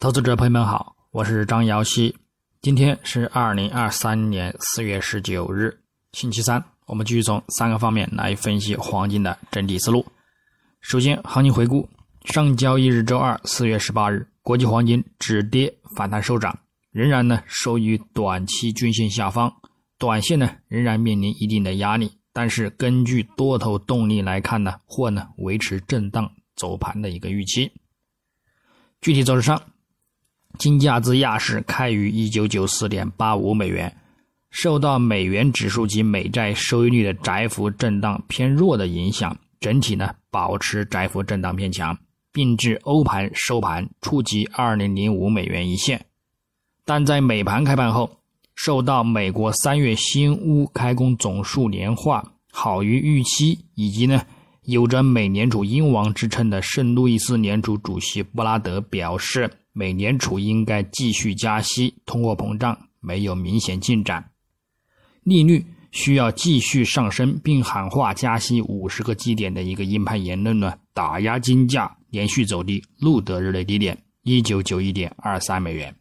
[0.00, 2.14] 投资者朋友们好，我是张瑶希。
[2.62, 5.76] 今天是二零二三年四月十九日，
[6.12, 6.64] 星期三。
[6.86, 10.06] 我们继续从三个方面来分析黄金的整体思路。
[10.80, 11.88] 首先，行情回顾：
[12.26, 16.56] 上交易日周二四月十八日，国际黄金止跌反弹收涨，
[16.92, 19.52] 仍然呢收于短期均线下方，
[19.98, 22.12] 短线呢仍然面临一定的压力。
[22.32, 27.72] 但是根据多头动力来看呢，或呢维持震荡走盘的一个预期。
[29.00, 29.60] 具体走势上。
[30.56, 33.94] 金价自亚市开于一九九四点八五美元，
[34.50, 41.96] 受到美元指数及美债收益率的窄幅震荡偏弱的影响，整体呢保持窄幅震荡偏强，
[42.32, 46.04] 并至欧盘收盘触及二零零五美元一线。
[46.84, 48.18] 但在美盘开盘后，
[48.56, 54.22] 受到美国三月新屋开工总数年化好于预期，以及呢
[54.64, 59.48] 有着美联储英王之称的圣路易斯联储主席布拉德表示。
[59.72, 64.30] 美联储应该继续加息，通货膨胀没有明显进展，
[65.22, 75.94] 利率需要继续上升，并喊话加息五十个基点的一个鹰派言论呢，打压金价连续走低，录得日内低点一九九一点二三美元。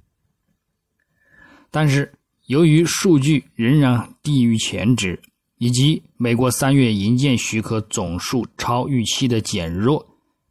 [1.70, 2.14] 但是
[2.48, 5.22] 由于数据仍然低于前值，
[5.58, 10.07] 以及美国三月营建许可总数超预期的减弱。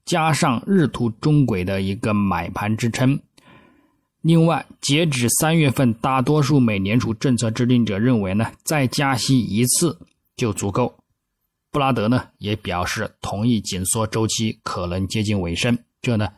[0.07, 3.21] 加上日图中轨的一个买盘支撑，
[4.23, 9.99] 另外，截止三月份，大多数美联储政策制定者认为呢，再加息一次
[10.37, 10.97] 就足够。
[11.73, 16.29] 布拉德呢也表示同意紧缩周期可能接近尾声，这呢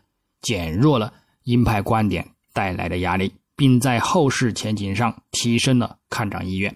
[0.40, 1.12] 减弱了
[1.44, 6.74] 鹰派观点带来的压力，并在后市前景上提升了看涨意愿。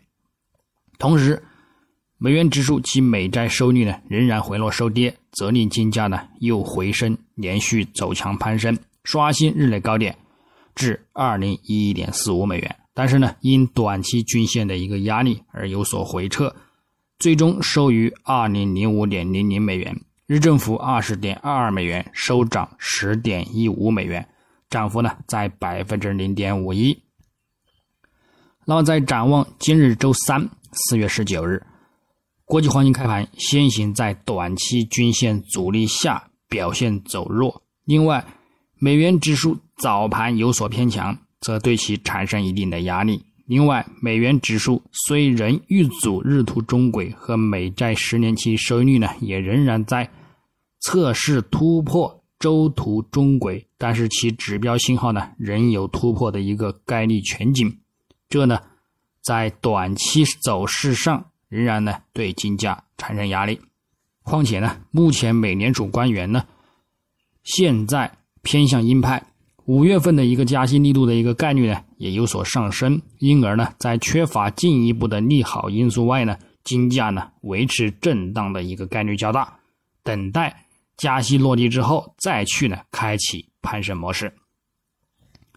[0.99, 1.43] 同时，
[2.19, 10.17] 美元指数及美债收益率呢仍然回落收跌，则令金价呢又回升，连续走强攀升，刷新日内高点
[10.75, 12.77] 至二零一一点四五美元。
[12.95, 16.55] 但是呢，因短期均线的一个压力而有所回撤，
[17.19, 24.29] 最终收于二零零五点零零美元，日振幅二十点二二美元，收涨十点一五美元，
[24.69, 27.03] 涨幅呢在百分之零点五一。
[28.67, 31.63] 那么在展望今日周三四月十九日。
[32.45, 38.25] 国际黄金开盘先行在短期均线阻力下表现走弱，另外，
[38.79, 43.25] 美元指数早盘有所偏强，则对其产生一定的压力。
[43.47, 50.11] 另外，美元指数虽仍遇阻日图中轨和美债十年期收益率呢，也仍然在
[50.81, 57.79] 测试突破周图中轨，但是其指标信号呢仍有突破的一个概率全景，
[58.29, 58.61] 这呢
[59.23, 61.27] 在短期走势上。
[61.53, 63.61] 仍然呢对金价产生压力，
[64.23, 66.43] 况且呢，目前美联储官员呢
[67.43, 69.23] 现在偏向鹰派，
[69.67, 79.59] 五月份的一个加息力度的一个概率呢也有所上升，因而呢，在缺乏进一步的利好因素外呢，金价呢维持震荡的一个概率较大，
[80.03, 80.65] 等待
[80.97, 84.33] 加息落地之后再去呢开启攀升模式，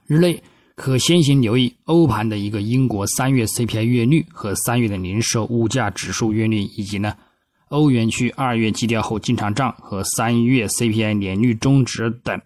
[0.07, 0.43] 日内。
[0.75, 7.15] 可先行留意欧盘的一个英国三月 CPI 月率和三月的零售物价指数月率，以及呢
[7.69, 12.41] 欧元区二月基调后进场账和三月 CPI 年率终值等。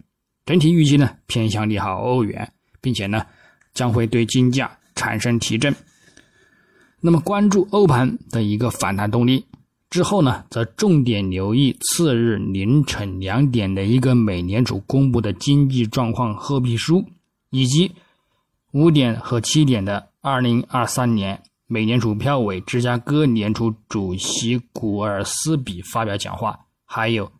[0.46, 3.26] 整体预计呢偏向利好欧元，并且呢
[3.74, 5.74] 将会对金价产生提振。
[7.00, 9.44] 那么关注欧盘的一个反弹动力
[9.90, 17.04] 之后呢，则重点留意次日凌晨两点的一个美联储公布的经济状况褐皮书，
[17.50, 17.90] 以及。
[18.72, 27.32] 五点和七点的二零二三年美联储票委芝加哥联储主席古尔斯比发表讲话，还有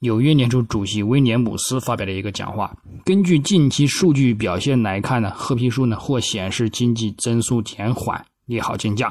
[0.00, 2.76] 纽约联储主席威廉姆斯发表的一个讲话。
[3.06, 9.08] 根据近期数据表现来看呢，褐皮书呢或显示经济增速减缓，利好金价；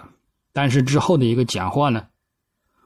[0.54, 2.06] 但是之后的一个讲话呢，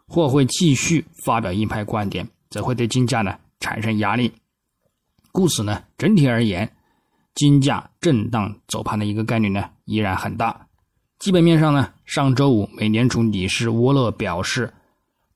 [0.08, 4.32] 或会继续发表鹰派观点，则会对金价呢产生压力。
[5.34, 6.74] 故此呢，整体而言。
[7.36, 10.68] 金价震荡走盘的一个概率呢依然很大。
[11.20, 14.74] 基本面上呢，上周五美联储理事沃勒表示，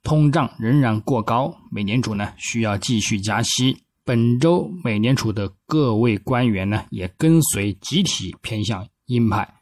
[0.04, 3.78] 通胀仍然过高，美联储呢需要继续加息。
[4.04, 9.62] 本周美联储的各位官员呢也跟随集体偏向鹰派。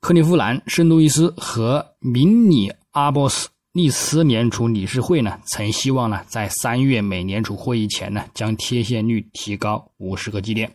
[0.00, 3.48] 克利夫兰、圣路易斯和明尼阿波斯。
[3.78, 10.74] 利斯联储理事会呢，曾希望呢，在三月美联储会议前呢，将贴现率提高五十个基点。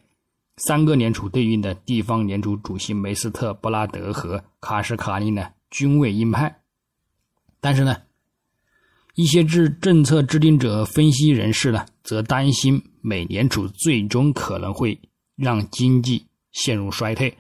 [0.56, 6.62] 三个联储对应的地方联储主席梅斯特、布拉德和卡什卡利呢，均为鹰派。
[7.60, 7.98] 但是呢，
[9.16, 14.98] 一些制政策制定者、分析人士呢，则担心美联储最终可能会
[15.36, 17.38] 让经济陷入衰退。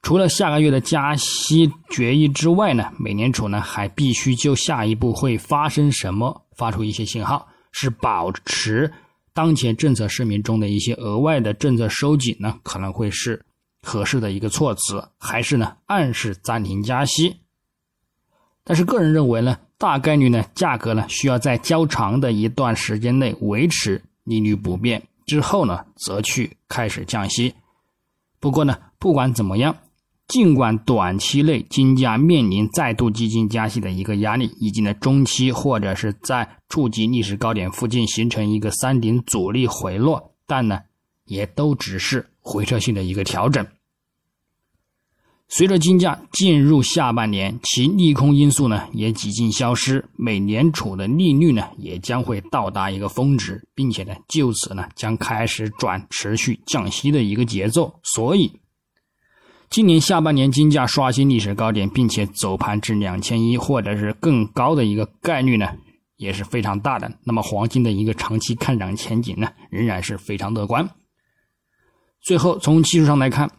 [0.00, 8.90] 除了下个月的加息决议之外呢，美联储呢还必须就下一步会发生什么发出一些信号，是保持
[9.34, 13.44] 当前政策声明中的一些额外的政策收紧呢，可能会是
[13.82, 17.36] 合适的一个措辞，还是呢暗示暂停加息？
[18.64, 27.52] 但是个人认为呢，大概率呢价格呢需要在较长的一段时间内维持利率不变之后呢，则去开始降息。
[28.40, 29.76] 不过呢，不管怎么样。
[30.28, 40.80] 尽管短期内金价面临再度激进加息的一个压力，以及呢中期或者是在触及历史高点附近形成一个三顶阻力回落，但呢
[41.24, 43.66] 也都只是回撤性的一个调整。
[45.48, 58.52] 随着金价进入下半年，其利空因素呢也几近消失，美联储的利率呢也将会到达一个峰值，并且呢就此呢将开始转持续降息的一个节奏，所以。
[59.70, 65.68] 今年下半年金价刷新历史高点，并且走盘至两千一或者是更高的一个概率呢，
[66.16, 67.12] 也是非常大的。
[67.24, 70.88] 那么黄金的一个长期看涨前景呢，仍然是非常乐观。
[72.22, 73.50] 最后从技术上来看，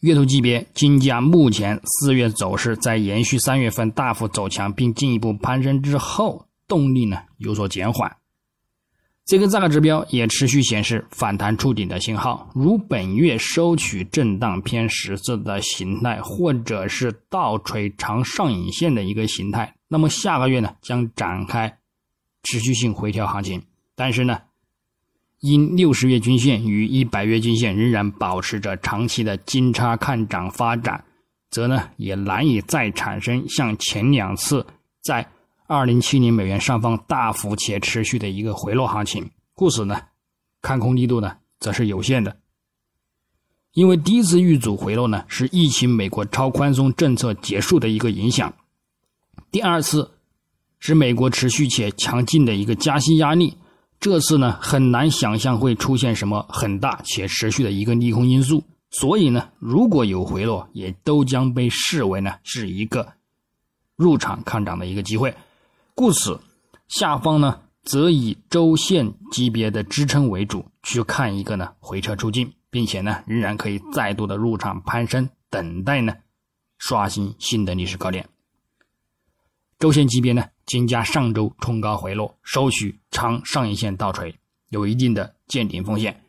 [0.00, 8.14] 月度级别金价目前四月走势在延续三月份大幅走强并进一步攀升之后，动力呢有所减缓。
[9.28, 21.76] 这个价格指标也持续显示反弹触顶的信号，如本月收取震荡偏十字的形态，或者是倒锤长上影线的一个形态，那么下个月呢将展开
[22.42, 23.62] 持续性回调行情。
[23.94, 24.38] 但是呢，
[25.40, 31.04] 因六十月均线与一百月均线仍然保持着长期的金叉看涨发展，
[31.50, 34.66] 则呢也难以再产生像前两次
[35.02, 35.28] 在。
[35.68, 40.00] 二零七零美元上方大幅且持续的一个回落行情，故此呢，
[40.62, 42.38] 看空力度呢则是有限的。
[43.74, 48.54] 因为第一次遇阻回落呢是疫情美国超宽松政策结束的一个影响，
[49.50, 50.10] 第二次
[50.78, 53.58] 是美国持续且强劲的一个加息压力，
[54.00, 63.12] 这次呢很难想象会出现什么很大且持续的一个利空因素，所以呢如果有回落，也都将被视为呢是一个
[63.96, 65.34] 入场看涨的一个机会。
[65.98, 66.38] 故此，
[66.86, 76.14] 下方呢则以周线级别的支撑为主，去看一个呢回撤出境，并且呢仍然可以再度的入场攀升，等待呢
[76.78, 78.28] 刷新新的历史高点。
[79.80, 84.32] 周线级别呢，金价上周冲高回落，收取长上影线倒锤，
[84.68, 86.22] 有一定的见顶风险，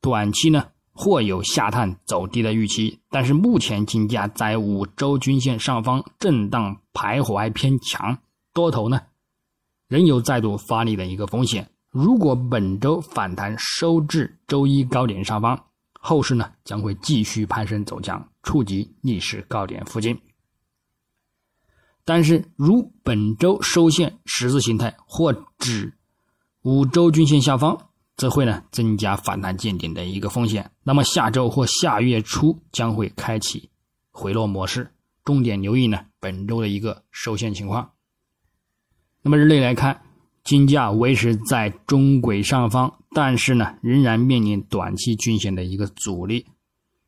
[0.00, 8.18] 短期呢或有下探走低的预期，但是目前金价在五周均线上方震荡徘徊偏强，
[8.52, 9.00] 多头呢。
[9.92, 11.68] 仍有再度发力的一个风险。
[11.90, 15.66] 如果本周反弹收至周一高点上方，
[16.00, 20.18] 后市呢将会继续攀升走强，触及历史高点附近。
[22.06, 25.92] 但是，如本周收线十字形态或指
[26.62, 27.78] 五周均线下方，
[28.16, 30.70] 则会呢增加反弹见顶的一个风险。
[30.84, 33.68] 那么下周或下月初将会开启
[34.10, 34.90] 回落模式，
[35.22, 37.91] 重点留意呢本周的一个收线情况。
[39.24, 40.02] 那么日内来看，
[40.42, 46.44] 金价维持在中轨上方，但是呢，仍然面临短期均线的一个阻力。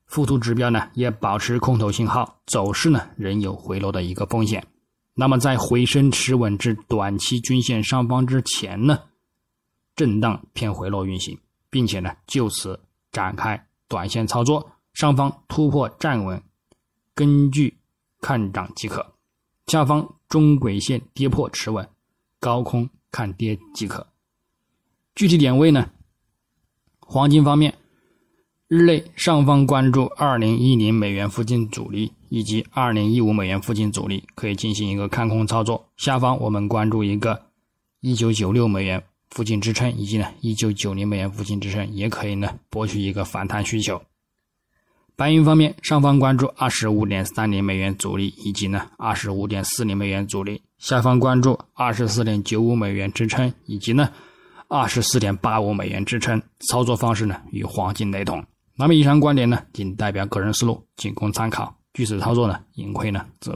[0.07, 4.65] 附图指标呢也保持空头信号，走势呢仍有回落的一个风险。
[5.15, 8.97] 那么在回升持稳至短期均线上方之前呢，
[9.97, 11.37] 震荡偏回落运行，
[11.69, 12.79] 并且呢就此
[13.11, 16.41] 展开短线操作，上方突破站稳，
[17.13, 17.77] 根据
[18.21, 19.03] 看涨即可；
[19.67, 21.89] 下方中轨线跌破持稳。
[22.45, 24.07] 高空看跌即可。
[25.15, 25.89] 具体点位呢？
[27.01, 27.73] 黄金方面，
[28.69, 35.89] 日内上方关注二零一零美元附近阻力以及二零一五美元附近阻力，可以进行一个看空操作。
[35.97, 37.47] 下方我们关注一个
[38.01, 44.03] 一九九六美元附近支撑，以及呢一九九零美元附近支撑，也可以呢博取一个反弹需求。
[45.17, 54.11] 白银方面，上方关注二十五点三零美元阻力，以及呢二十五点四零美元阻力；下方关注二十四点九五美元支撑，以及呢
[54.67, 56.43] 二十四点八五美元支撑。
[56.69, 58.45] 操作方式呢与黄金雷同。
[58.77, 61.73] 那么以上观点呢仅代表个人思路，仅供参考。
[61.93, 63.53] 据此操作呢，盈亏呢自负。